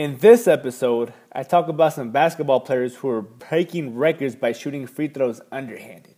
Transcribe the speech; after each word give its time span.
In 0.00 0.16
this 0.16 0.48
episode, 0.48 1.12
I 1.30 1.42
talk 1.42 1.68
about 1.68 1.92
some 1.92 2.10
basketball 2.10 2.60
players 2.60 2.96
who 2.96 3.10
are 3.10 3.20
breaking 3.20 3.98
records 3.98 4.34
by 4.34 4.52
shooting 4.52 4.86
free 4.86 5.08
throws 5.08 5.42
underhanded. 5.52 6.14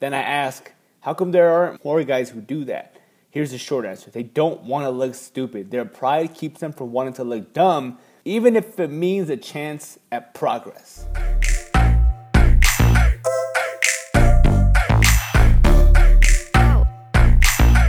Then 0.00 0.12
I 0.12 0.20
ask, 0.20 0.70
how 1.00 1.14
come 1.14 1.30
there 1.30 1.48
aren't 1.48 1.82
more 1.82 2.04
guys 2.04 2.28
who 2.28 2.42
do 2.42 2.66
that? 2.66 2.98
Here's 3.30 3.52
the 3.52 3.56
short 3.56 3.86
answer 3.86 4.10
they 4.10 4.22
don't 4.22 4.64
want 4.64 4.84
to 4.84 4.90
look 4.90 5.14
stupid. 5.14 5.70
Their 5.70 5.86
pride 5.86 6.34
keeps 6.34 6.60
them 6.60 6.74
from 6.74 6.92
wanting 6.92 7.14
to 7.14 7.24
look 7.24 7.54
dumb, 7.54 7.98
even 8.26 8.54
if 8.54 8.78
it 8.78 8.90
means 8.90 9.30
a 9.30 9.38
chance 9.38 9.98
at 10.10 10.34
progress. 10.34 11.06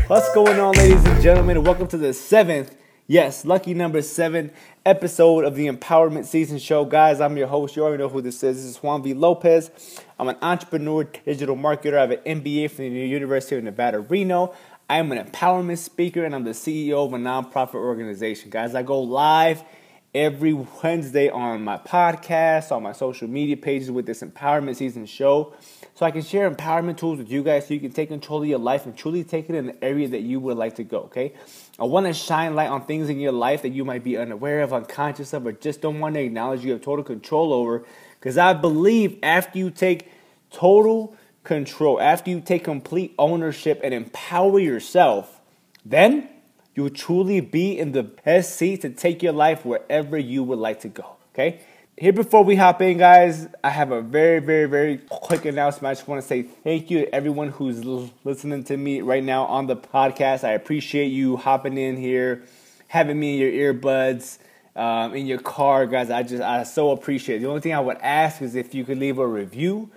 What's 0.08 0.34
going 0.34 0.58
on, 0.62 0.74
ladies 0.76 1.04
and 1.04 1.22
gentlemen? 1.22 1.66
Welcome 1.66 1.88
to 1.88 1.98
the 1.98 2.14
seventh 2.14 2.78
Yes, 3.08 3.44
lucky 3.44 3.74
number 3.74 4.02
seven 4.02 4.50
episode 4.86 5.44
of 5.44 5.56
the 5.56 5.68
Empowerment 5.68 6.24
Season 6.24 6.58
Show. 6.58 6.86
Guys, 6.86 7.20
I'm 7.20 7.36
your 7.36 7.48
host. 7.48 7.76
You 7.76 7.84
already 7.84 8.02
know 8.02 8.08
who 8.08 8.22
this 8.22 8.42
is. 8.44 8.64
This 8.64 8.64
is 8.64 8.78
Juan 8.78 9.04
V. 9.04 9.14
Lopez. 9.14 9.72
I'm 10.18 10.30
an 10.30 10.38
entrepreneur, 10.42 11.04
digital 11.04 11.58
marketer. 11.58 11.98
I 11.98 12.02
have 12.02 12.12
an 12.12 12.42
MBA 12.42 12.72
from 12.72 12.86
the 12.86 13.06
University 13.06 13.58
of 13.58 13.66
Nevada, 13.66 14.00
Reno. 14.00 14.56
I'm 14.90 15.12
an 15.12 15.22
empowerment 15.22 15.80
speaker 15.80 16.24
and 16.24 16.34
I'm 16.34 16.46
the 16.46 16.52
CEO 16.52 17.06
of 17.06 17.12
a 17.12 17.18
nonprofit 17.18 17.76
organization. 17.76 18.50
Guys, 18.50 18.74
I 18.74 18.84
go 18.84 19.02
live 19.02 19.66
every 20.14 20.54
Wednesday 20.54 21.30
on 21.30 21.64
my 21.64 21.78
podcast, 21.78 22.72
on 22.72 22.84
my 22.84 22.92
social 22.92 23.28
media 23.28 23.58
pages 23.58 23.90
with 23.92 24.06
this 24.06 24.22
Empowerment 24.22 24.76
Season 24.76 25.06
Show 25.06 25.54
so 25.96 26.08
I 26.08 26.12
can 26.12 26.24
share 26.24 26.50
empowerment 26.50 26.98
tools 26.98 27.20
with 27.20 27.32
you 27.32 27.44
guys 27.44 27.68
so 27.68 27.74
you 27.74 27.80
can 27.80 27.92
take 27.92 28.10
control 28.10 28.42
of 28.42 28.48
your 28.48 28.60
life 28.60 28.86
and 28.86 28.98
truly 28.98 29.24
take 29.24 29.50
it 29.50 29.56
in 29.56 29.68
the 29.68 29.84
area 29.84 30.08
that 30.08 30.22
you 30.22 30.40
would 30.40 30.58
like 30.58 30.76
to 30.76 30.84
go, 30.84 31.02
okay? 31.02 31.34
I 31.80 31.84
want 31.84 32.08
to 32.08 32.14
shine 32.14 32.56
light 32.56 32.70
on 32.70 32.86
things 32.86 33.10
in 33.10 33.20
your 33.20 33.32
life 33.32 33.62
that 33.62 33.70
you 33.70 33.86
might 33.86 34.04
be 34.04 34.18
unaware 34.18 34.62
of, 34.62 34.74
unconscious 34.74 35.34
of, 35.34 35.46
or 35.46 35.52
just 35.52 35.82
don't 35.82 36.00
want 36.00 36.16
to 36.16 36.22
acknowledge 36.22 36.66
you 36.66 36.72
have 36.72 36.82
total 36.82 37.06
control 37.06 37.54
over. 37.54 37.86
Because 38.20 38.40
I 38.40 38.54
believe 38.54 39.20
after 39.22 39.60
you 39.60 39.70
take 39.70 40.12
total 40.52 41.16
control, 41.44 42.02
after 42.02 42.32
you 42.32 42.42
take 42.42 42.64
complete 42.64 43.14
ownership 43.20 43.80
and 43.84 43.94
empower 43.94 44.58
yourself, 44.60 45.42
then 45.86 46.28
you'll 46.76 46.90
truly 46.90 47.40
be 47.40 47.78
in 47.78 47.92
the 47.92 48.04
best 48.04 48.56
seat 48.56 48.82
to 48.82 48.90
take 48.90 49.22
your 49.22 49.34
life 49.34 49.66
wherever 49.66 50.18
you 50.18 50.44
would 50.44 50.60
like 50.60 50.80
to 50.82 50.88
go, 50.88 51.16
okay? 51.34 51.60
Here, 51.96 52.12
before 52.12 52.44
we 52.44 52.56
hop 52.56 52.82
in, 52.82 52.98
guys, 52.98 53.48
I 53.64 53.70
have 53.70 53.92
a 53.92 54.02
very, 54.02 54.40
very, 54.40 54.66
very 54.66 54.98
quick 55.10 55.46
announcement. 55.46 55.92
I 55.92 55.94
just 55.94 56.08
want 56.08 56.22
to 56.22 56.28
say 56.28 56.42
thank 56.42 56.90
you 56.90 57.02
to 57.02 57.14
everyone 57.14 57.50
who's 57.50 57.86
listening 58.24 58.64
to 58.64 58.78
me 58.78 59.02
right 59.02 59.24
now 59.24 59.46
on 59.46 59.68
the 59.68 59.76
podcast. 59.76 60.44
I 60.44 60.54
appreciate 60.54 61.10
you 61.10 61.38
hopping 61.38 61.78
in 61.78 61.96
here, 61.96 62.42
having 62.88 63.20
me 63.20 63.36
in 63.36 63.56
your 63.56 63.74
earbuds, 63.74 64.40
um, 64.76 65.14
in 65.14 65.28
your 65.28 65.38
car, 65.38 65.86
guys. 65.86 66.10
I 66.10 66.24
just, 66.24 66.42
I 66.42 66.64
so 66.64 66.90
appreciate 66.90 67.38
it. 67.38 67.40
The 67.42 67.50
only 67.50 67.62
thing 67.62 67.76
I 67.76 67.80
would 67.80 67.98
ask 67.98 68.42
is 68.42 68.56
if 68.56 68.74
you 68.74 68.84
could 68.86 68.98
leave 68.98 69.20
a 69.20 69.28
review 69.28 69.92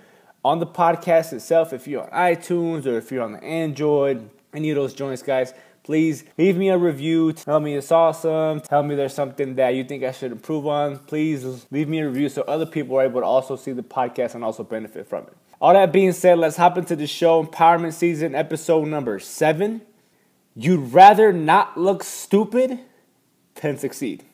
on 0.45 0.59
the 0.59 0.67
podcast 0.67 1.33
itself, 1.33 1.73
if 1.73 1.87
you're 1.87 2.03
on 2.03 2.11
iTunes 2.11 2.85
or 2.85 2.99
if 2.99 3.11
you're 3.11 3.23
on 3.23 3.33
the 3.33 3.43
Android, 3.43 4.29
any 4.57 4.71
of 4.71 4.75
those 4.75 4.93
joints, 4.93 5.21
guys 5.21 5.53
please 5.87 6.25
leave 6.37 6.57
me 6.57 6.67
a 6.67 6.77
review. 6.77 7.31
Tell 7.31 7.61
me 7.61 7.73
it's 7.73 7.93
awesome. 7.93 8.59
Tell 8.59 8.83
me 8.83 8.93
there's 8.93 9.13
something 9.13 9.55
that 9.55 9.69
you 9.69 9.85
think 9.85 10.03
I 10.03 10.11
should 10.11 10.33
improve 10.33 10.67
on. 10.67 10.99
Please 10.99 11.65
leave 11.71 11.87
me 11.87 11.99
a 11.99 12.09
review 12.09 12.27
so 12.27 12.41
other 12.41 12.65
people 12.65 12.97
are 12.97 13.05
able 13.05 13.21
to 13.21 13.25
also 13.25 13.55
see 13.55 13.71
the 13.71 13.83
podcast 13.83 14.35
and 14.35 14.43
also 14.43 14.65
benefit 14.65 15.07
from 15.07 15.23
it. 15.23 15.37
All 15.61 15.71
that 15.71 15.93
being 15.93 16.11
said, 16.11 16.39
let's 16.39 16.57
hop 16.57 16.77
into 16.77 16.97
the 16.97 17.07
show. 17.07 17.41
Empowerment 17.41 17.93
Season, 17.93 18.35
episode 18.35 18.89
number 18.89 19.17
seven. 19.17 19.81
You'd 20.57 20.91
rather 20.91 21.31
not 21.31 21.77
look 21.77 22.03
stupid 22.03 22.79
than 23.55 23.77
succeed. 23.77 24.25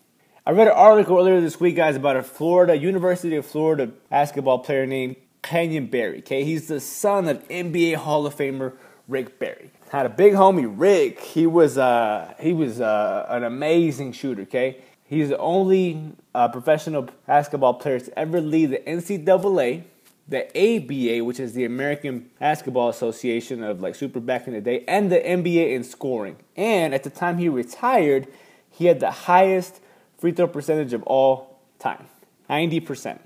I 0.48 0.52
read 0.54 0.68
an 0.68 0.74
article 0.74 1.20
earlier 1.20 1.40
this 1.40 1.60
week, 1.60 1.76
guys, 1.76 1.96
about 1.96 2.18
a 2.18 2.24
Florida, 2.24 2.76
University 2.76 3.36
of 3.36 3.46
Florida 3.46 3.92
basketball 4.10 4.58
player 4.58 4.88
named 4.88 5.18
Canyon 5.44 5.86
Barry. 5.86 6.18
Okay, 6.20 6.44
he's 6.44 6.68
the 6.68 6.80
son 6.80 7.28
of 7.28 7.48
NBA 7.48 7.98
Hall 7.98 8.26
of 8.26 8.36
Famer 8.36 8.74
Rick 9.08 9.40
Barry 9.40 9.72
had 9.94 10.08
a 10.08 10.10
big 10.10 10.34
homie 10.34 10.66
Rick. 10.68 11.20
He 11.20 11.46
was 11.46 11.78
uh, 11.78 12.34
he 12.40 12.52
was 12.52 12.82
uh, 12.82 13.28
an 13.30 13.44
amazing 13.44 14.12
shooter. 14.12 14.42
Okay, 14.42 14.82
he's 15.06 15.30
the 15.30 15.38
only 15.38 16.14
uh, 16.34 16.48
professional 16.48 17.08
basketball 17.28 17.76
player 17.76 18.00
to 18.00 18.20
ever 18.20 18.42
lead 18.42 18.72
the 18.72 18.80
NCAA, 18.80 19.84
the 20.28 20.48
ABA, 20.48 21.24
which 21.24 21.40
is 21.40 21.54
the 21.54 21.66
American 21.66 22.32
Basketball 22.40 22.90
Association 22.90 23.64
of 23.64 23.82
like 23.82 23.94
super 23.94 24.20
back 24.20 24.48
in 24.48 24.54
the 24.54 24.62
day, 24.62 24.84
and 24.88 25.12
the 25.12 25.20
NBA 25.20 25.74
in 25.74 25.84
scoring. 25.84 26.38
And 26.56 26.94
at 26.96 27.04
the 27.04 27.12
time 27.12 27.38
he 27.38 27.48
retired, 27.48 28.28
he 28.72 28.86
had 28.86 29.00
the 29.00 29.12
highest 29.12 29.80
free 30.18 30.32
throw 30.32 30.48
percentage 30.48 30.94
of 30.94 31.04
all 31.04 31.60
time, 31.78 32.08
ninety 32.50 32.80
percent, 32.80 33.22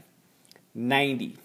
ninety. 0.76 1.38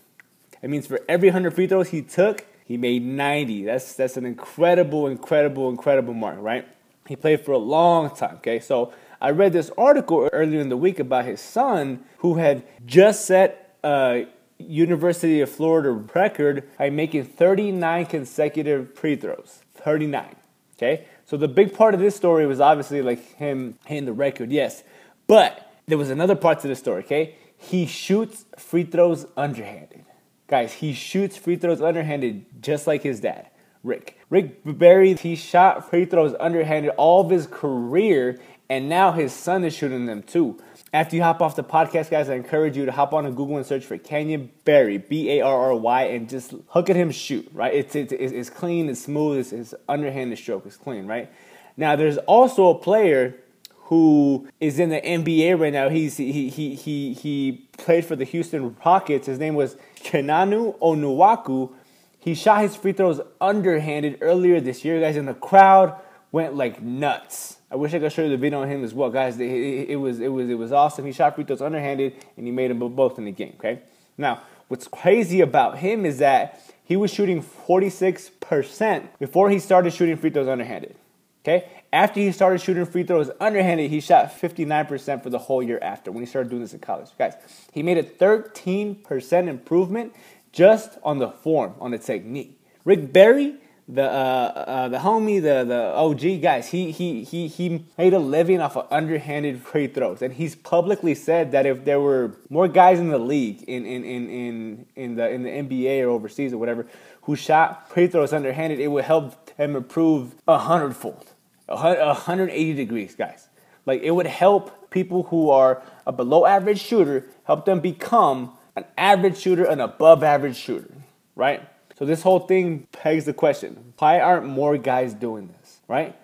That 0.61 0.69
means 0.69 0.89
for 0.89 1.01
every 1.09 1.29
hundred 1.29 1.55
free 1.55 1.69
throws 1.69 1.91
he 1.91 2.03
took 2.03 2.47
he 2.65 2.77
made 2.77 3.05
90. 3.05 3.65
That's 3.65 3.95
that's 3.95 4.17
an 4.17 4.27
incredible, 4.27 5.07
incredible, 5.07 5.69
incredible 5.69 6.15
mark, 6.15 6.39
right? 6.41 6.67
He 7.07 7.17
played 7.17 7.45
for 7.45 7.53
a 7.53 7.59
long 7.59 8.15
time. 8.15 8.37
Okay, 8.37 8.61
so 8.61 8.93
I 9.21 9.31
read 9.31 9.53
this 9.53 9.71
article 9.77 10.29
earlier 10.33 10.61
in 10.61 10.69
the 10.69 10.77
week 10.77 10.99
about 10.99 11.25
his 11.25 11.41
son 11.41 12.05
who 12.19 12.35
had 12.35 12.65
just 12.87 13.25
set 13.25 13.77
a 13.85 14.27
University 14.59 15.41
of 15.41 15.51
Florida 15.51 15.91
record 15.91 16.69
by 16.79 16.91
making 16.91 17.25
39 17.25 18.07
consecutive 18.07 18.95
free 18.95 19.17
throws. 19.17 19.63
39. 19.75 20.37
Okay, 20.77 21.07
so 21.27 21.37
the 21.37 21.49
big 21.49 21.75
part 21.75 21.95
of 21.95 22.01
this 22.01 22.17
story 22.17 22.47
was 22.47 22.61
obviously 22.61 23.03
like 23.03 23.37
him 23.37 23.77
hitting 23.87 24.05
the 24.05 24.13
record, 24.13 24.51
yes, 24.51 24.83
but 25.27 25.73
there 25.87 25.99
was 25.99 26.11
another 26.11 26.37
part 26.37 26.61
to 26.61 26.69
the 26.69 26.77
story. 26.77 27.03
Okay, 27.05 27.35
he 27.57 27.87
shoots 27.87 28.45
free 28.57 28.85
throws 28.85 29.27
underhanded. 29.37 30.05
Guys, 30.47 30.75
he 30.75 30.93
shoots 30.93 31.37
free 31.37 31.57
throws 31.57 31.81
underhanded 31.81 32.45
just 32.61 32.87
like 32.87 33.03
his 33.03 33.21
dad, 33.21 33.49
Rick. 33.83 34.19
Rick 34.29 34.61
Barry, 34.65 35.15
he 35.15 35.37
shot 35.37 35.89
free 35.89 36.05
throws 36.05 36.35
underhanded 36.39 36.93
all 36.97 37.23
of 37.23 37.31
his 37.31 37.47
career, 37.47 38.39
and 38.69 38.89
now 38.89 39.13
his 39.13 39.33
son 39.33 39.65
is 39.65 39.75
shooting 39.75 40.07
them 40.07 40.23
too. 40.23 40.59
After 40.93 41.17
you 41.17 41.23
hop 41.23 41.41
off 41.41 41.57
the 41.57 41.65
podcast, 41.65 42.11
guys, 42.11 42.29
I 42.29 42.35
encourage 42.35 42.77
you 42.77 42.85
to 42.85 42.93
hop 42.93 43.15
on 43.15 43.25
to 43.25 43.31
Google 43.31 43.57
and 43.57 43.65
search 43.65 43.85
for 43.85 43.97
Canyon 43.97 44.51
Barry, 44.65 44.99
B 44.99 45.31
A 45.31 45.41
R 45.41 45.71
R 45.71 45.75
Y, 45.75 46.03
and 46.05 46.29
just 46.29 46.55
look 46.75 46.91
at 46.91 46.97
him 46.97 47.11
shoot, 47.11 47.49
right? 47.55 47.73
It's, 47.73 47.95
it's, 47.95 48.13
it's 48.13 48.51
clean, 48.51 48.91
it's 48.91 49.03
smooth, 49.03 49.39
it's, 49.39 49.51
his 49.51 49.75
underhanded 49.89 50.39
stroke 50.39 50.67
is 50.67 50.77
clean, 50.77 51.07
right? 51.07 51.31
Now, 51.79 51.97
there's 51.97 52.19
also 52.19 52.69
a 52.69 52.79
player 52.79 53.37
who 53.85 54.49
is 54.61 54.79
in 54.79 54.91
the 54.91 55.01
NBA 55.01 55.59
right 55.59 55.73
now. 55.73 55.89
He's 55.89 56.17
he 56.17 56.49
he 56.49 56.75
he 56.75 57.13
he 57.15 57.69
played 57.79 58.05
for 58.05 58.17
the 58.17 58.25
Houston 58.25 58.77
Rockets. 58.85 59.27
His 59.27 59.39
name 59.39 59.55
was 59.55 59.77
Chinanu 59.97 60.79
Onuaku. 60.79 61.73
He 62.19 62.35
shot 62.35 62.63
his 62.63 62.77
free 62.77 62.93
throws 62.93 63.21
underhanded 63.41 64.19
earlier 64.21 64.61
this 64.61 64.85
year, 64.85 65.01
guys, 65.01 65.17
and 65.17 65.27
the 65.27 65.35
crowd 65.35 65.97
went 66.31 66.55
like 66.55 66.81
nuts. 66.81 67.59
I 67.71 67.77
wish 67.77 67.95
I 67.95 67.99
could 67.99 68.13
show 68.13 68.23
you 68.23 68.31
the 68.31 68.37
video 68.37 68.63
on 68.63 68.69
him 68.69 68.85
as 68.85 68.95
well, 68.95 69.11
guys. 69.11 69.41
It, 69.41 69.51
it, 69.51 69.91
it 69.91 69.97
was 69.97 70.21
it 70.21 70.29
was 70.29 70.49
it 70.49 70.55
was 70.55 70.73
awesome. 70.73 71.05
He 71.05 71.13
shot 71.13 71.35
free 71.35 71.45
throws 71.45 71.63
underhanded, 71.63 72.15
and 72.37 72.47
he 72.47 72.53
made 72.53 72.71
them 72.71 72.79
both 72.79 73.19
in 73.19 73.25
the 73.25 73.33
game. 73.33 73.55
Okay. 73.59 73.81
Now, 74.17 74.43
what's 74.69 74.87
crazy 74.87 75.41
about 75.41 75.79
him 75.79 76.07
is 76.07 76.19
that 76.19 76.61
he 76.85 76.97
was 76.97 77.13
shooting 77.13 77.43
46% 77.43 79.09
before 79.19 79.51
he 79.51 79.59
started 79.59 79.93
shooting 79.93 80.17
free 80.17 80.31
throws 80.31 80.49
underhanded. 80.49 80.95
Okay? 81.43 81.69
After 81.93 82.21
he 82.21 82.31
started 82.33 82.61
shooting 82.61 82.87
free 82.87 83.03
throws 83.03 83.31
underhanded, 83.41 83.91
he 83.91 84.01
shot 84.01 84.33
59% 84.41 85.23
for 85.23 85.31
the 85.31 85.39
whole 85.39 85.63
year 85.63 85.79
after 85.83 86.13
when 86.13 86.23
he 86.23 86.27
started 86.27 86.49
doing 86.49 86.63
this 86.63 86.73
in 86.73 86.79
college. 86.79 87.09
Guys, 87.19 87.35
he 87.73 87.83
made 87.83 87.99
a 87.99 88.03
13% 88.03 89.49
improvement 89.49 90.15
just 90.53 90.99
on 91.03 91.19
the 91.19 91.29
form, 91.29 91.75
on 91.81 91.91
the 91.91 91.99
technique. 91.99 92.59
Rick 92.85 93.13
Barry, 93.13 93.57
the 93.89 94.05
uh, 94.05 94.07
uh, 94.07 94.89
the 94.89 94.99
homie, 94.99 95.43
the 95.43 95.65
the 95.65 95.93
OG 95.95 96.41
guys, 96.41 96.69
he 96.69 96.93
he 96.93 97.25
he 97.25 97.49
he 97.49 97.85
made 97.99 98.15
a 98.15 98.19
living 98.19 98.61
off 98.61 98.77
of 98.77 98.87
underhanded 98.91 99.61
free 99.61 99.89
throws, 99.89 100.23
and 100.23 100.33
he's 100.33 100.55
publicly 100.55 101.15
said 101.15 101.53
that 101.53 101.67
if 101.67 101.85
there 101.85 102.01
were 102.01 102.37
more 102.49 102.69
guys 102.69 103.01
in 103.01 103.09
the 103.09 103.19
league, 103.19 103.63
in 103.65 103.85
in 103.85 104.05
in 104.05 104.31
in 104.31 104.87
in 104.95 105.15
the 105.17 105.29
in 105.29 105.43
the 105.43 105.51
NBA 105.51 106.05
or 106.05 106.11
overseas 106.11 106.53
or 106.53 106.59
whatever, 106.59 106.87
who 107.23 107.35
shot 107.35 107.91
free 107.91 108.07
throws 108.07 108.33
underhanded, 108.33 108.79
it 108.79 108.89
would 108.89 109.05
help 109.05 109.51
him 109.57 109.77
improve 109.77 110.35
a 110.47 110.59
hundredfold. 110.59 111.32
180 111.77 112.75
degrees, 112.75 113.15
guys. 113.15 113.49
Like 113.87 114.03
it 114.03 114.13
would 114.13 114.27
help 114.27 114.91
people 114.91 115.25
who 115.25 115.51
are 115.51 115.83
a 116.07 116.13
below 116.13 116.47
average 116.47 116.81
shooter, 116.81 117.27
help 117.45 117.65
them 117.65 117.81
become 117.81 118.57
an 118.77 118.85
average 118.97 119.39
shooter, 119.39 119.65
an 119.65 119.81
above 119.81 120.23
average 120.23 120.57
shooter, 120.57 120.95
right? 121.35 121.69
So 121.99 122.05
this 122.05 122.23
whole 122.23 122.41
thing 122.41 122.87
pegs 122.93 123.25
the 123.25 123.33
question: 123.33 123.93
Why 123.99 124.21
aren't 124.21 124.47
more 124.47 124.77
guys 124.79 125.15
doing 125.15 125.49
this, 125.61 125.81
right? 125.89 126.17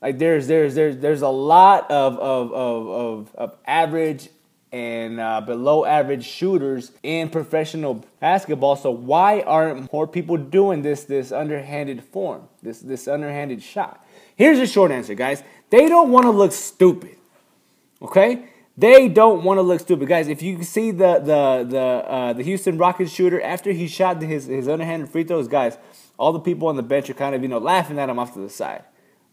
Like 0.00 0.18
there's 0.18 0.46
there's 0.46 0.74
there's 0.74 0.98
there's 0.98 1.22
a 1.22 1.28
lot 1.28 1.90
of 1.90 2.18
of 2.18 2.52
of 2.52 2.88
of, 2.88 3.34
of 3.34 3.56
average 3.66 4.28
and 4.70 5.20
uh, 5.20 5.40
below 5.40 5.84
average 5.84 6.26
shooters 6.26 6.90
in 7.02 7.30
professional 7.30 8.04
basketball. 8.18 8.74
So 8.74 8.90
why 8.90 9.40
aren't 9.42 9.92
more 9.92 10.08
people 10.08 10.36
doing 10.36 10.82
this 10.82 11.04
this 11.04 11.32
underhanded 11.32 12.02
form, 12.02 12.48
this 12.62 12.80
this 12.80 13.06
underhanded 13.06 13.62
shot? 13.62 14.03
Here's 14.36 14.58
the 14.58 14.66
short 14.66 14.90
answer, 14.90 15.14
guys. 15.14 15.42
They 15.70 15.88
don't 15.88 16.10
want 16.10 16.24
to 16.24 16.30
look 16.30 16.52
stupid. 16.52 17.16
Okay? 18.02 18.48
They 18.76 19.08
don't 19.08 19.44
want 19.44 19.58
to 19.58 19.62
look 19.62 19.80
stupid, 19.80 20.08
guys. 20.08 20.26
If 20.26 20.42
you 20.42 20.62
see 20.64 20.90
the 20.90 21.20
the 21.20 21.66
the 21.68 21.80
uh, 21.80 22.32
the 22.32 22.42
Houston 22.42 22.76
Rockets 22.76 23.12
shooter 23.12 23.40
after 23.40 23.70
he 23.70 23.86
shot 23.86 24.20
his 24.20 24.46
his 24.46 24.66
underhanded 24.66 25.10
free 25.10 25.22
throws, 25.22 25.46
guys, 25.46 25.78
all 26.18 26.32
the 26.32 26.40
people 26.40 26.66
on 26.66 26.74
the 26.74 26.82
bench 26.82 27.08
are 27.08 27.14
kind 27.14 27.36
of 27.36 27.42
you 27.42 27.48
know 27.48 27.58
laughing 27.58 28.00
at 28.00 28.08
him 28.08 28.18
off 28.18 28.34
to 28.34 28.40
the 28.40 28.50
side, 28.50 28.82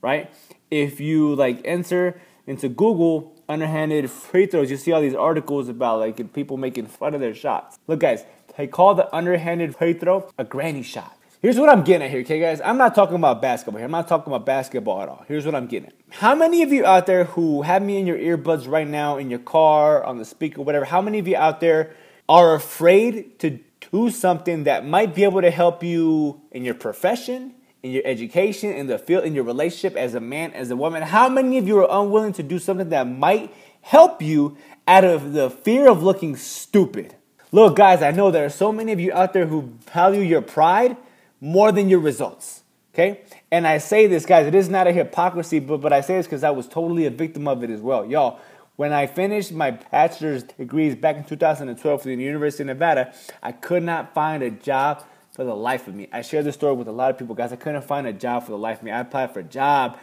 right? 0.01 0.31
If 0.69 0.99
you 0.99 1.33
like 1.33 1.59
enter 1.65 2.21
into 2.45 2.69
Google 2.69 3.33
underhanded 3.49 4.11
free 4.11 4.45
throws, 4.45 4.69
you 4.69 4.77
see 4.77 4.91
all 4.91 5.01
these 5.01 5.15
articles 5.15 5.69
about 5.69 5.99
like 5.99 6.33
people 6.33 6.57
making 6.57 6.85
fun 6.85 7.15
of 7.15 7.19
their 7.19 7.33
shots. 7.33 7.79
Look, 7.87 7.99
guys, 7.99 8.25
they 8.57 8.67
call 8.67 8.93
the 8.93 9.13
underhanded 9.13 9.75
free 9.75 9.93
throw 9.93 10.29
a 10.37 10.43
granny 10.43 10.83
shot. 10.83 11.17
Here's 11.41 11.57
what 11.57 11.69
I'm 11.69 11.83
getting 11.83 12.05
at 12.05 12.11
here, 12.11 12.19
okay, 12.19 12.39
guys? 12.39 12.61
I'm 12.63 12.77
not 12.77 12.93
talking 12.93 13.15
about 13.15 13.41
basketball 13.41 13.79
here. 13.79 13.85
I'm 13.85 13.91
not 13.91 14.07
talking 14.07 14.31
about 14.31 14.45
basketball 14.45 15.01
at 15.01 15.09
all. 15.09 15.25
Here's 15.27 15.43
what 15.43 15.55
I'm 15.55 15.65
getting 15.65 15.87
at. 15.87 15.95
How 16.11 16.35
many 16.35 16.61
of 16.61 16.71
you 16.71 16.85
out 16.85 17.07
there 17.07 17.23
who 17.23 17.63
have 17.63 17.81
me 17.81 17.97
in 17.97 18.05
your 18.05 18.19
earbuds 18.19 18.67
right 18.67 18.87
now, 18.87 19.17
in 19.17 19.31
your 19.31 19.39
car, 19.39 20.03
on 20.03 20.19
the 20.19 20.25
speaker, 20.25 20.61
whatever, 20.61 20.85
how 20.85 21.01
many 21.01 21.17
of 21.17 21.27
you 21.27 21.35
out 21.35 21.59
there 21.59 21.95
are 22.29 22.53
afraid 22.53 23.39
to 23.39 23.59
do 23.91 24.11
something 24.11 24.65
that 24.65 24.85
might 24.85 25.15
be 25.15 25.23
able 25.23 25.41
to 25.41 25.49
help 25.49 25.83
you 25.83 26.39
in 26.51 26.63
your 26.63 26.75
profession, 26.75 27.55
in 27.81 27.89
your 27.89 28.03
education, 28.05 28.71
in 28.71 28.85
the 28.85 28.99
field, 28.99 29.23
in 29.23 29.33
your 29.33 29.43
relationship 29.43 29.97
as 29.97 30.13
a 30.13 30.19
man, 30.19 30.53
as 30.53 30.69
a 30.69 30.75
woman? 30.75 31.01
How 31.01 31.27
many 31.27 31.57
of 31.57 31.67
you 31.67 31.79
are 31.79 32.03
unwilling 32.03 32.33
to 32.33 32.43
do 32.43 32.59
something 32.59 32.89
that 32.89 33.07
might 33.07 33.51
help 33.81 34.21
you 34.21 34.57
out 34.87 35.03
of 35.03 35.33
the 35.33 35.49
fear 35.49 35.89
of 35.89 36.03
looking 36.03 36.35
stupid? 36.35 37.15
Look, 37.51 37.77
guys, 37.77 38.03
I 38.03 38.11
know 38.11 38.29
there 38.29 38.45
are 38.45 38.49
so 38.49 38.71
many 38.71 38.91
of 38.91 38.99
you 38.99 39.11
out 39.11 39.33
there 39.33 39.47
who 39.47 39.73
value 39.91 40.21
your 40.21 40.43
pride 40.43 40.97
more 41.41 41.71
than 41.71 41.89
your 41.89 41.99
results. 41.99 42.63
Okay? 42.93 43.21
And 43.51 43.67
I 43.67 43.79
say 43.79 44.07
this, 44.07 44.25
guys, 44.25 44.47
it 44.47 44.55
is 44.55 44.69
not 44.69 44.87
a 44.87 44.91
hypocrisy, 44.91 45.59
but, 45.59 45.81
but 45.81 45.91
I 45.91 46.01
say 46.01 46.17
this 46.17 46.27
because 46.27 46.43
I 46.43 46.51
was 46.51 46.67
totally 46.67 47.05
a 47.05 47.09
victim 47.09 47.47
of 47.47 47.63
it 47.63 47.69
as 47.69 47.81
well. 47.81 48.05
Y'all, 48.05 48.39
when 48.75 48.93
I 48.93 49.07
finished 49.07 49.51
my 49.51 49.71
bachelor's 49.71 50.43
degrees 50.43 50.95
back 50.95 51.15
in 51.15 51.23
2012 51.23 52.01
from 52.01 52.15
the 52.15 52.23
University 52.23 52.63
of 52.63 52.67
Nevada, 52.67 53.13
I 53.41 53.51
could 53.51 53.83
not 53.83 54.13
find 54.13 54.43
a 54.43 54.51
job 54.51 55.03
for 55.31 55.43
the 55.43 55.55
life 55.55 55.87
of 55.87 55.95
me. 55.95 56.07
I 56.11 56.21
shared 56.21 56.45
this 56.45 56.55
story 56.55 56.75
with 56.75 56.87
a 56.87 56.91
lot 56.91 57.09
of 57.09 57.17
people, 57.17 57.35
guys. 57.35 57.53
I 57.53 57.55
couldn't 57.55 57.83
find 57.83 58.05
a 58.07 58.13
job 58.13 58.43
for 58.43 58.51
the 58.51 58.57
life 58.57 58.79
of 58.79 58.83
me. 58.83 58.91
I 58.91 58.99
applied 58.99 59.33
for 59.33 59.41
job 59.41 59.97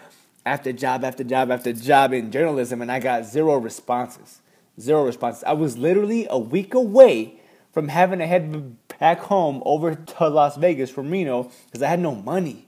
after 0.47 0.73
job 0.73 1.05
after 1.05 1.23
job 1.25 1.51
after 1.51 1.73
job 1.73 2.13
in 2.13 2.31
journalism, 2.31 2.81
and 2.81 2.91
I 2.91 3.01
got 3.01 3.25
zero 3.25 3.57
responses. 3.57 4.41
Zero 4.81 5.05
responses. 5.05 5.45
I 5.45 5.53
was 5.53 5.77
literally 5.77 6.27
a 6.31 6.39
week 6.39 6.73
away 6.73 7.41
from 7.73 7.89
having 7.89 8.21
a 8.21 8.27
head 8.27 8.77
back 8.99 9.21
home 9.21 9.63
over 9.65 9.95
to 9.95 10.29
Las 10.29 10.57
Vegas 10.57 10.91
from 10.91 11.11
Reno 11.11 11.51
because 11.67 11.83
I 11.83 11.89
had 11.89 12.01
no 12.01 12.15
money. 12.15 12.67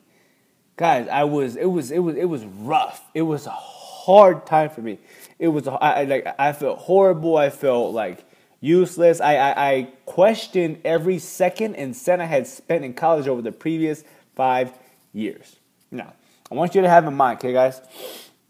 Guys, 0.77 1.09
I 1.09 1.25
was 1.25 1.57
it 1.57 1.67
was 1.67 1.91
it 1.91 1.99
was 1.99 2.17
it 2.17 2.25
was 2.25 2.45
rough. 2.45 3.03
It 3.15 3.23
was 3.23 3.47
a 3.47 3.51
hard 3.51 4.47
time 4.47 4.71
for 4.71 4.81
me. 4.81 4.99
It 5.39 5.49
was 5.49 5.69
I, 5.69 6.05
like 6.05 6.27
I 6.39 6.53
felt 6.53 6.79
horrible. 6.79 7.37
I 7.37 7.51
felt 7.51 7.93
like 7.93 8.25
useless. 8.61 9.21
I, 9.21 9.37
I 9.37 9.71
I 9.71 9.83
questioned 10.07 10.81
every 10.85 11.19
second 11.19 11.77
and 11.77 11.95
cent 11.95 12.23
I 12.23 12.27
had 12.27 12.47
spent 12.47 12.85
in 12.85 12.95
college 12.95 13.29
over 13.29 13.43
the 13.43 13.53
previous 13.53 14.05
five 14.35 14.73
years. 15.13 15.57
Now, 15.91 16.15
I 16.51 16.55
want 16.55 16.75
you 16.75 16.81
to 16.83 16.89
have 16.89 17.07
in 17.07 17.15
mind, 17.15 17.39
okay, 17.39 17.53
guys. 17.53 17.81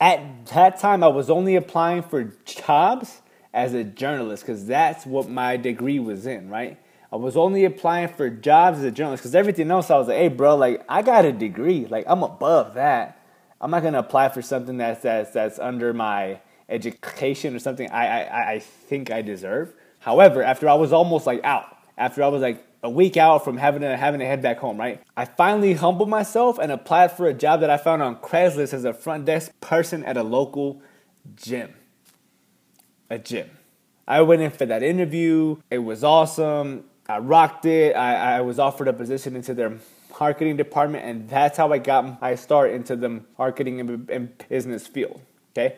At 0.00 0.46
that 0.46 0.78
time, 0.80 1.02
I 1.02 1.08
was 1.08 1.28
only 1.28 1.56
applying 1.56 2.02
for 2.02 2.32
jobs 2.44 3.20
as 3.52 3.74
a 3.74 3.84
journalist 3.84 4.44
because 4.44 4.66
that's 4.66 5.04
what 5.04 5.28
my 5.28 5.56
degree 5.56 5.98
was 5.98 6.26
in, 6.26 6.48
right? 6.48 6.78
I 7.12 7.16
was 7.16 7.36
only 7.36 7.64
applying 7.64 8.08
for 8.08 8.30
jobs 8.30 8.78
as 8.78 8.84
a 8.84 8.90
journalist 8.90 9.22
because 9.22 9.34
everything 9.34 9.70
else 9.70 9.90
I 9.90 9.98
was 9.98 10.08
like, 10.08 10.16
hey, 10.16 10.28
bro, 10.28 10.56
like 10.56 10.84
I 10.88 11.02
got 11.02 11.24
a 11.24 11.32
degree, 11.32 11.86
like 11.86 12.04
I'm 12.06 12.22
above 12.22 12.74
that. 12.74 13.20
I'm 13.60 13.70
not 13.70 13.82
gonna 13.82 13.98
apply 13.98 14.28
for 14.28 14.42
something 14.42 14.76
that's 14.76 15.02
that's 15.02 15.32
that's 15.32 15.58
under 15.58 15.92
my 15.92 16.40
education 16.68 17.54
or 17.54 17.58
something 17.58 17.90
I 17.90 18.24
I, 18.24 18.52
I 18.52 18.58
think 18.60 19.10
I 19.10 19.22
deserve. 19.22 19.74
However, 19.98 20.42
after 20.42 20.68
I 20.68 20.74
was 20.74 20.92
almost 20.92 21.26
like 21.26 21.42
out, 21.44 21.76
after 21.98 22.22
I 22.22 22.28
was 22.28 22.42
like 22.42 22.64
a 22.82 22.88
week 22.88 23.16
out 23.16 23.44
from 23.44 23.56
having 23.56 23.82
to 23.82 23.96
having 23.96 24.20
to 24.20 24.26
head 24.26 24.40
back 24.40 24.58
home, 24.58 24.78
right? 24.78 25.02
I 25.16 25.24
finally 25.24 25.74
humbled 25.74 26.08
myself 26.08 26.58
and 26.58 26.72
applied 26.72 27.12
for 27.12 27.26
a 27.26 27.34
job 27.34 27.60
that 27.60 27.70
I 27.70 27.76
found 27.76 28.02
on 28.02 28.16
Craigslist 28.16 28.72
as 28.72 28.84
a 28.84 28.94
front 28.94 29.26
desk 29.26 29.52
person 29.60 30.04
at 30.04 30.16
a 30.16 30.22
local 30.22 30.80
gym. 31.34 31.74
A 33.10 33.18
gym. 33.18 33.50
I 34.06 34.22
went 34.22 34.42
in 34.42 34.50
for 34.50 34.64
that 34.66 34.82
interview. 34.82 35.56
It 35.70 35.78
was 35.78 36.02
awesome. 36.02 36.84
I 37.10 37.18
rocked 37.18 37.66
it. 37.66 37.96
I, 37.96 38.38
I 38.38 38.40
was 38.42 38.58
offered 38.58 38.88
a 38.88 38.92
position 38.92 39.34
into 39.34 39.54
their 39.54 39.72
marketing 40.18 40.56
department, 40.56 41.04
and 41.04 41.28
that's 41.28 41.56
how 41.56 41.72
I 41.72 41.78
got 41.78 42.20
my 42.20 42.34
start 42.34 42.70
into 42.72 42.94
the 42.94 43.22
marketing 43.38 43.80
and, 43.80 44.08
and 44.10 44.48
business 44.48 44.86
field. 44.86 45.20
Okay, 45.52 45.76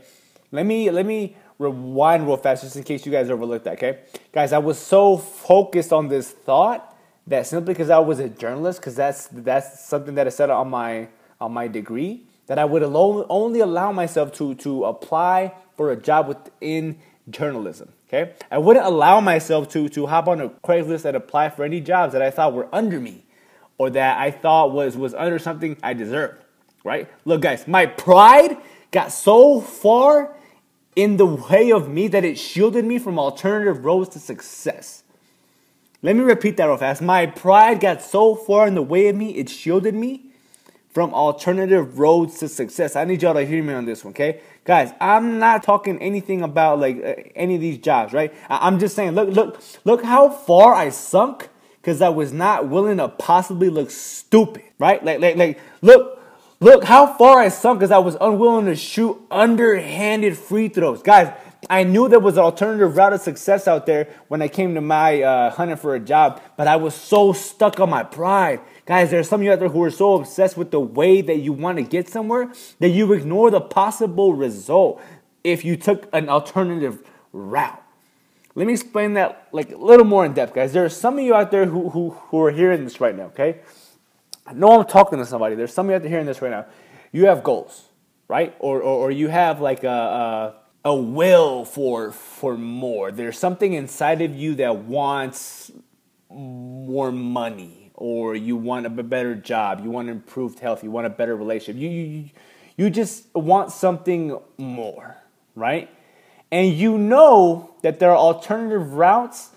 let 0.50 0.66
me 0.66 0.90
let 0.90 1.06
me 1.06 1.36
rewind 1.58 2.26
real 2.26 2.36
fast 2.36 2.62
just 2.62 2.76
in 2.76 2.82
case 2.82 3.06
you 3.06 3.12
guys 3.12 3.30
overlooked 3.30 3.64
that. 3.64 3.74
Okay, 3.74 4.00
guys, 4.32 4.52
I 4.52 4.58
was 4.58 4.78
so 4.78 5.16
focused 5.16 5.92
on 5.92 6.08
this 6.08 6.30
thought 6.30 6.94
that 7.26 7.46
simply 7.46 7.72
because 7.72 7.88
I 7.88 7.98
was 7.98 8.18
a 8.18 8.28
journalist, 8.28 8.80
because 8.80 8.96
that's 8.96 9.28
that's 9.28 9.84
something 9.84 10.14
that 10.16 10.26
I 10.26 10.30
said 10.30 10.50
on 10.50 10.68
my 10.70 11.08
on 11.40 11.52
my 11.52 11.68
degree, 11.68 12.24
that 12.46 12.58
I 12.58 12.64
would 12.64 12.82
alone, 12.82 13.24
only 13.28 13.60
allow 13.60 13.90
myself 13.92 14.32
to 14.34 14.54
to 14.56 14.84
apply 14.84 15.54
for 15.76 15.92
a 15.92 15.96
job 15.96 16.28
within 16.28 16.98
journalism. 17.30 17.92
Okay, 18.12 18.34
I 18.50 18.58
wouldn't 18.58 18.84
allow 18.84 19.20
myself 19.20 19.70
to 19.70 19.88
to 19.88 20.06
hop 20.06 20.28
on 20.28 20.40
a 20.40 20.50
Craigslist 20.50 21.06
and 21.06 21.16
apply 21.16 21.48
for 21.48 21.64
any 21.64 21.80
jobs 21.80 22.12
that 22.12 22.20
I 22.20 22.30
thought 22.30 22.52
were 22.52 22.68
under 22.72 23.00
me, 23.00 23.24
or 23.78 23.88
that 23.90 24.18
I 24.18 24.30
thought 24.30 24.72
was 24.72 24.96
was 24.96 25.14
under 25.14 25.38
something 25.38 25.78
I 25.82 25.94
deserved. 25.94 26.44
Right? 26.84 27.08
Look, 27.24 27.40
guys, 27.40 27.66
my 27.66 27.86
pride 27.86 28.58
got 28.90 29.12
so 29.12 29.60
far 29.60 30.36
in 30.94 31.16
the 31.16 31.24
way 31.24 31.72
of 31.72 31.88
me 31.88 32.08
that 32.08 32.24
it 32.24 32.38
shielded 32.38 32.84
me 32.84 32.98
from 32.98 33.18
alternative 33.18 33.84
roads 33.84 34.10
to 34.10 34.18
success. 34.18 35.04
Let 36.02 36.16
me 36.16 36.22
repeat 36.22 36.56
that 36.58 36.66
real 36.66 36.76
fast. 36.76 37.00
My 37.00 37.26
pride 37.26 37.80
got 37.80 38.02
so 38.02 38.34
far 38.34 38.66
in 38.66 38.74
the 38.74 38.82
way 38.82 39.08
of 39.08 39.16
me, 39.16 39.36
it 39.36 39.48
shielded 39.48 39.94
me 39.94 40.31
from 40.92 41.14
alternative 41.14 41.98
roads 41.98 42.38
to 42.38 42.48
success. 42.48 42.96
I 42.96 43.04
need 43.04 43.22
y'all 43.22 43.34
to 43.34 43.44
hear 43.44 43.62
me 43.62 43.72
on 43.72 43.86
this 43.86 44.04
one, 44.04 44.12
okay? 44.12 44.40
Guys, 44.64 44.92
I'm 45.00 45.38
not 45.38 45.62
talking 45.62 45.98
anything 46.00 46.42
about 46.42 46.78
like 46.78 47.02
uh, 47.02 47.14
any 47.34 47.54
of 47.54 47.60
these 47.60 47.78
jobs, 47.78 48.12
right? 48.12 48.32
I- 48.48 48.66
I'm 48.66 48.78
just 48.78 48.94
saying, 48.94 49.12
look, 49.12 49.30
look, 49.30 49.62
look 49.84 50.04
how 50.04 50.28
far 50.28 50.74
I 50.74 50.90
sunk 50.90 51.48
because 51.80 52.02
I 52.02 52.10
was 52.10 52.32
not 52.32 52.68
willing 52.68 52.98
to 52.98 53.08
possibly 53.08 53.70
look 53.70 53.90
stupid, 53.90 54.62
right? 54.78 55.02
Like, 55.04 55.20
like, 55.20 55.36
like, 55.36 55.58
look, 55.80 56.20
look 56.60 56.84
how 56.84 57.14
far 57.14 57.40
I 57.40 57.48
sunk 57.48 57.80
because 57.80 57.90
I 57.90 57.98
was 57.98 58.16
unwilling 58.20 58.66
to 58.66 58.76
shoot 58.76 59.20
underhanded 59.30 60.36
free 60.36 60.68
throws, 60.68 61.02
guys. 61.02 61.32
I 61.70 61.84
knew 61.84 62.08
there 62.08 62.18
was 62.18 62.36
an 62.36 62.42
alternative 62.42 62.96
route 62.96 63.12
of 63.12 63.20
success 63.20 63.68
out 63.68 63.86
there 63.86 64.08
when 64.28 64.42
I 64.42 64.48
came 64.48 64.74
to 64.74 64.80
my 64.80 65.22
uh, 65.22 65.50
hunting 65.50 65.76
for 65.76 65.94
a 65.94 66.00
job, 66.00 66.42
but 66.56 66.66
I 66.66 66.76
was 66.76 66.94
so 66.94 67.32
stuck 67.32 67.78
on 67.78 67.88
my 67.88 68.02
pride. 68.02 68.60
Guys, 68.84 69.10
there's 69.10 69.28
some 69.28 69.40
of 69.40 69.44
you 69.44 69.52
out 69.52 69.60
there 69.60 69.68
who 69.68 69.82
are 69.84 69.90
so 69.90 70.16
obsessed 70.16 70.56
with 70.56 70.72
the 70.72 70.80
way 70.80 71.20
that 71.20 71.38
you 71.38 71.52
want 71.52 71.78
to 71.78 71.84
get 71.84 72.08
somewhere 72.08 72.52
that 72.80 72.88
you 72.88 73.12
ignore 73.12 73.50
the 73.50 73.60
possible 73.60 74.34
result 74.34 75.00
if 75.44 75.64
you 75.64 75.76
took 75.76 76.08
an 76.12 76.28
alternative 76.28 77.02
route. 77.32 77.80
Let 78.54 78.66
me 78.66 78.74
explain 78.74 79.14
that 79.14 79.48
like 79.52 79.70
a 79.70 79.76
little 79.76 80.04
more 80.04 80.26
in 80.26 80.34
depth, 80.34 80.54
guys. 80.54 80.72
There 80.72 80.84
are 80.84 80.90
some 80.90 81.18
of 81.18 81.24
you 81.24 81.34
out 81.34 81.50
there 81.50 81.66
who, 81.66 81.90
who, 81.90 82.10
who 82.10 82.42
are 82.42 82.50
hearing 82.50 82.84
this 82.84 83.00
right 83.00 83.16
now, 83.16 83.24
okay? 83.24 83.60
I 84.46 84.52
know 84.52 84.80
I'm 84.80 84.86
talking 84.86 85.18
to 85.20 85.26
somebody. 85.26 85.54
There's 85.54 85.72
some 85.72 85.86
of 85.86 85.90
you 85.90 85.96
out 85.96 86.02
there 86.02 86.10
hearing 86.10 86.26
this 86.26 86.42
right 86.42 86.50
now. 86.50 86.66
You 87.12 87.26
have 87.26 87.44
goals, 87.44 87.88
right? 88.28 88.54
Or, 88.58 88.82
or, 88.82 89.04
or 89.04 89.10
you 89.10 89.28
have 89.28 89.60
like 89.60 89.84
a, 89.84 89.88
a, 89.88 90.54
a 90.84 90.94
will 90.94 91.64
for, 91.64 92.10
for 92.10 92.56
more. 92.56 93.12
There's 93.12 93.38
something 93.38 93.72
inside 93.72 94.20
of 94.20 94.34
you 94.34 94.54
that 94.56 94.76
wants 94.76 95.70
more 96.28 97.12
money 97.12 97.90
or 97.94 98.34
you 98.34 98.56
want 98.56 98.86
a 98.86 98.90
better 98.90 99.34
job, 99.34 99.80
you 99.84 99.90
want 99.90 100.08
improved 100.08 100.58
health, 100.58 100.82
you 100.82 100.90
want 100.90 101.06
a 101.06 101.10
better 101.10 101.36
relationship. 101.36 101.80
You, 101.80 101.88
you, 101.88 102.30
you 102.76 102.90
just 102.90 103.32
want 103.34 103.70
something 103.70 104.36
more, 104.58 105.16
right? 105.54 105.88
And 106.50 106.72
you 106.72 106.98
know 106.98 107.74
that 107.82 108.00
there 108.00 108.10
are 108.10 108.16
alternative 108.16 108.94
routes 108.94 109.50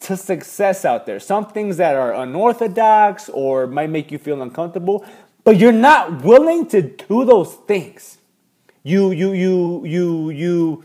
to 0.00 0.16
success 0.16 0.84
out 0.84 1.06
there. 1.06 1.20
Some 1.20 1.46
things 1.46 1.76
that 1.76 1.94
are 1.94 2.12
unorthodox 2.12 3.28
or 3.28 3.68
might 3.68 3.88
make 3.88 4.10
you 4.10 4.18
feel 4.18 4.42
uncomfortable, 4.42 5.06
but 5.44 5.58
you're 5.58 5.72
not 5.72 6.24
willing 6.24 6.66
to 6.68 6.82
do 6.82 7.24
those 7.24 7.54
things. 7.54 8.18
You 8.82 9.10
you 9.10 9.32
you 9.32 9.84
you 9.84 10.30
you 10.30 10.84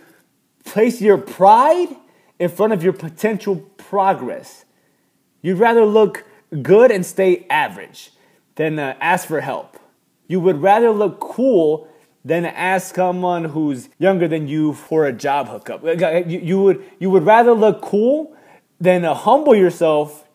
place 0.66 1.02
your 1.02 1.18
pride 1.18 1.96
in 2.40 2.50
front 2.50 2.74
of 2.74 2.84
your 2.84 2.94
potential 2.94 3.56
progress. 3.78 4.66
You'd 5.42 5.58
rather 5.58 5.86
look 5.86 6.26
good 6.62 6.92
and 6.92 7.06
stay 7.06 7.46
average 7.50 8.12
than 8.56 8.80
uh, 8.80 8.96
ask 9.00 9.28
for 9.28 9.42
help. 9.42 9.80
You 10.28 10.40
would 10.42 10.62
rather 10.62 10.92
look 10.92 11.20
cool 11.20 11.88
than 12.26 12.46
ask 12.46 12.96
someone 12.96 13.46
who's 13.46 13.88
younger 13.98 14.28
than 14.28 14.48
you 14.48 14.74
for 14.74 15.06
a 15.06 15.14
job 15.14 15.48
hookup. 15.48 15.84
You, 15.84 16.40
you 16.40 16.62
would, 16.62 16.84
you 17.00 17.10
would 17.10 17.26
rather 17.26 17.54
look 17.54 17.82
cool 17.82 18.36
than 18.82 19.06
uh, 19.06 19.14
humble 19.14 19.56
yourself 19.56 20.26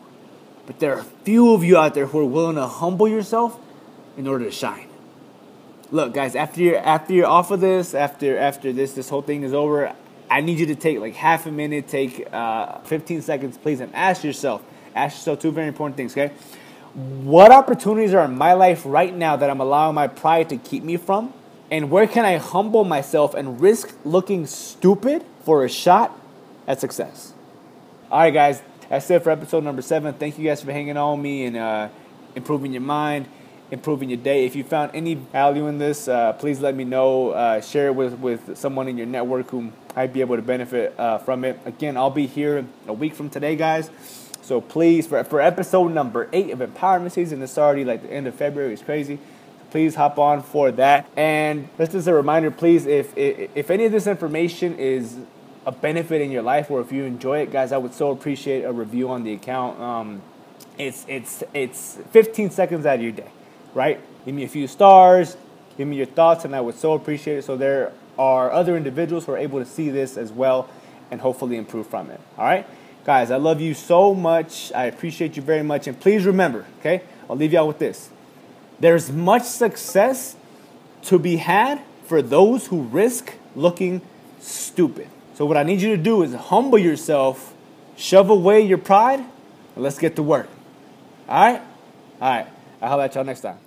but 0.65 0.79
there 0.79 0.95
are 0.95 1.01
a 1.01 1.05
few 1.25 1.53
of 1.53 1.65
you 1.65 1.77
out 1.77 1.95
there 1.95 2.07
who 2.07 2.21
are 2.21 2.25
willing 2.25 2.55
to 2.55 2.67
humble 2.69 3.09
yourself 3.09 3.59
in 4.17 4.29
order 4.29 4.45
to 4.45 4.53
shine. 4.53 4.87
Look, 5.91 6.15
guys, 6.15 6.37
after 6.37 6.61
you're 6.61 6.79
after 6.79 7.13
you're 7.13 7.27
off 7.27 7.51
of 7.51 7.61
this, 7.61 7.93
after 7.93 8.39
after 8.39 8.73
this 8.73 8.93
this 8.93 9.09
whole 9.09 9.23
thing 9.23 9.43
is 9.43 9.53
over, 9.53 9.93
I 10.31 10.43
need 10.43 10.61
you 10.61 10.67
to 10.67 10.77
take 10.77 11.01
like 11.01 11.15
half 11.15 11.47
a 11.47 11.51
minute, 11.51 11.89
take 11.89 12.33
uh, 12.33 12.79
15 12.83 13.23
seconds, 13.23 13.59
please, 13.59 13.81
and 13.81 13.93
ask 13.93 14.23
yourself, 14.23 14.63
ask 14.95 15.17
yourself 15.17 15.41
two 15.41 15.51
very 15.51 15.67
important 15.67 15.97
things, 15.97 16.13
okay? 16.13 16.33
What 16.95 17.51
opportunities 17.51 18.15
are 18.15 18.27
in 18.27 18.39
my 18.39 18.53
life 18.53 18.83
right 18.85 19.13
now 19.13 19.35
that 19.35 19.51
I'm 19.51 19.61
allowing 19.61 19.97
my 19.97 20.07
pride 20.07 20.51
to 20.51 20.57
keep 20.57 20.85
me 20.85 20.99
from? 20.99 21.35
And 21.69 21.91
where 21.91 22.07
can 22.07 22.25
I 22.25 22.37
humble 22.37 22.85
myself 22.85 23.35
and 23.35 23.61
risk 23.61 23.93
looking 24.05 24.47
stupid 24.47 25.25
for 25.51 25.65
a 25.65 25.69
shot 25.69 26.17
at 26.69 26.79
success? 26.79 27.33
All 28.09 28.21
right, 28.21 28.33
guys, 28.33 28.63
that's 28.89 29.11
it 29.11 29.21
for 29.25 29.31
episode 29.31 29.65
number 29.65 29.83
seven. 29.83 30.15
Thank 30.15 30.39
you 30.39 30.45
guys 30.45 30.63
for 30.63 30.71
hanging 30.71 30.97
on 30.97 31.21
me 31.21 31.45
and 31.45 31.57
uh, 31.57 31.89
improving 32.37 32.73
your 32.73 32.83
mind 32.83 33.27
improving 33.73 34.11
your 34.11 34.19
day. 34.19 34.47
If 34.47 34.55
you 34.55 34.63
found 34.65 34.93
any 34.95 35.15
value 35.15 35.67
in 35.67 35.79
this, 35.79 36.07
uh, 36.07 36.35
please 36.35 36.61
let 36.61 36.75
me 36.77 36.85
know. 36.85 37.31
Uh, 37.31 37.61
share 37.61 37.89
it 37.89 37.95
with, 37.95 38.19
with 38.19 38.57
someone 38.57 38.87
in 38.87 38.97
your 38.97 39.07
network 39.07 39.51
who 39.51 39.73
might 39.97 40.13
be 40.13 40.21
able 40.21 40.37
to 40.37 40.43
benefit 40.43 40.95
uh, 40.99 41.19
from 41.19 41.45
it. 41.45 41.59
Again, 41.65 41.97
I'll 41.97 42.11
be 42.11 42.27
here 42.27 42.65
a 42.87 42.93
week 42.93 43.15
from 43.15 43.29
today, 43.31 43.57
guys. 43.57 43.91
So 44.43 44.61
please, 44.61 45.07
for, 45.07 45.23
for 45.25 45.41
episode 45.41 45.93
number 45.93 46.29
eight 46.33 46.51
of 46.51 46.61
Empowerment 46.61 47.13
Season, 47.13 47.43
it's 47.43 47.59
already 47.59 47.85
like 47.85 48.03
the 48.03 48.13
end 48.13 48.27
of 48.27 48.35
February. 48.37 48.73
It's 48.73 48.83
crazy. 48.83 49.19
Please 49.71 49.95
hop 49.95 50.19
on 50.19 50.43
for 50.43 50.73
that. 50.73 51.09
And 51.17 51.69
just 51.79 51.95
as 51.95 52.09
a 52.09 52.15
reminder, 52.15 52.51
please, 52.51 52.87
if, 52.87 53.17
if 53.17 53.71
any 53.71 53.85
of 53.85 53.93
this 53.93 54.09
information 54.09 54.77
is 54.77 55.17
a 55.67 55.73
benefit 55.73 56.21
in 56.21 56.31
your 56.31 56.43
life 56.43 56.71
or 56.71 56.81
if 56.81 56.91
you 56.93 57.05
enjoy 57.05 57.41
it, 57.41 57.53
guys, 57.53 57.73
I 57.73 57.79
would 57.79 57.95
so 57.95 58.11
appreciate 58.11 58.65
a 58.65 58.73
review 58.73 59.11
on 59.11 59.25
the 59.25 59.33
account. 59.35 59.81
Um, 59.81 60.23
it's, 60.79 61.05
it's, 61.09 61.43
it's 61.53 61.99
15 62.11 62.51
seconds 62.51 62.87
out 62.87 62.97
of 62.97 63.03
your 63.03 63.13
day 63.13 63.31
right? 63.75 64.01
Give 64.25 64.35
me 64.35 64.45
a 64.45 64.49
few 64.49 64.67
stars, 64.67 65.37
give 65.77 65.89
me 65.89 65.97
your 65.97 66.07
thoughts, 66.07 66.45
and 66.45 66.55
I 66.55 66.61
would 66.61 66.77
so 66.77 66.93
appreciate 66.93 67.39
it. 67.39 67.45
So 67.45 67.57
there 67.57 67.93
are 68.19 68.51
other 68.51 68.77
individuals 68.77 69.27
who 69.27 69.33
are 69.33 69.39
able 69.39 69.59
to 69.59 69.67
see 69.67 69.91
this 69.91 70.17
as 70.17 70.33
well 70.33 70.69
and 71.11 71.21
hopefully 71.21 71.57
improve 71.57 71.87
from 71.87 72.11
it. 72.11 72.21
All 72.37 72.45
right? 72.45 72.67
Guys, 73.05 73.31
I 73.31 73.37
love 73.37 73.61
you 73.61 73.75
so 73.75 74.15
much. 74.15 74.73
I 74.75 74.85
appreciate 74.85 75.37
you 75.37 75.43
very 75.43 75.63
much. 75.63 75.87
And 75.87 75.99
please 75.99 76.27
remember, 76.27 76.67
okay? 76.81 77.03
I'll 77.29 77.37
leave 77.37 77.53
y'all 77.53 77.67
with 77.67 77.79
this. 77.79 78.11
There's 78.79 79.11
much 79.11 79.43
success 79.43 80.37
to 81.05 81.19
be 81.19 81.37
had 81.37 81.81
for 82.05 82.23
those 82.23 82.67
who 82.67 82.83
risk 82.83 83.35
looking 83.57 84.03
stupid. 84.41 85.09
So, 85.41 85.47
what 85.47 85.57
I 85.57 85.63
need 85.63 85.81
you 85.81 85.97
to 85.97 86.03
do 86.03 86.23
is 86.23 86.35
humble 86.35 86.77
yourself, 86.77 87.55
shove 87.97 88.29
away 88.29 88.61
your 88.61 88.77
pride, 88.77 89.21
and 89.21 89.83
let's 89.83 89.99
get 89.99 90.15
to 90.17 90.23
work. 90.23 90.51
All 91.27 91.41
right? 91.41 91.63
All 92.21 92.29
right. 92.29 92.47
I'll 92.83 92.91
holler 92.91 93.05
at 93.05 93.15
y'all 93.15 93.25
next 93.25 93.41
time. 93.41 93.59